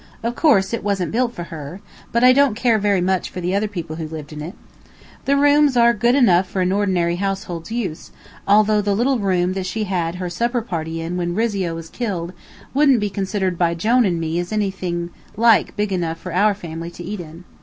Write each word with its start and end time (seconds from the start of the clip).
Of 0.23 0.33
course, 0.35 0.73
it 0.73 0.83
wasn't 0.83 1.11
built 1.11 1.31
for 1.35 1.43
her, 1.53 1.79
but 2.11 2.23
I 2.23 2.33
don't 2.33 2.55
care 2.55 2.79
very 2.79 3.01
much 3.01 3.29
for 3.29 3.39
the 3.39 3.53
other 3.53 3.67
people 3.67 3.97
who 3.97 4.07
lived 4.07 4.33
in 4.33 4.41
it. 4.41 4.55
The 5.25 5.37
rooms 5.37 5.77
are 5.77 5.93
good 5.93 6.15
enough 6.15 6.49
for 6.49 6.63
an 6.63 6.71
ordinary 6.71 7.17
household's 7.17 7.71
use, 7.71 8.09
although 8.47 8.81
the 8.81 8.95
little 8.95 9.19
room 9.19 9.53
that 9.53 9.67
she 9.67 9.83
had 9.83 10.15
her 10.15 10.27
supper 10.27 10.61
party 10.63 11.01
in 11.01 11.17
when 11.17 11.35
Rizzio 11.35 11.75
was 11.75 11.87
killed, 11.87 12.33
wouldn't 12.73 12.99
be 12.99 13.11
considered 13.11 13.59
by 13.59 13.75
Jone 13.75 14.03
and 14.05 14.19
me 14.19 14.39
as 14.39 14.51
anything 14.51 15.11
like 15.37 15.75
big 15.75 15.93
enough 15.93 16.17
for 16.17 16.33
our 16.33 16.55
family 16.55 16.89
to 16.89 17.03
eat 17.03 17.19
in. 17.19 17.43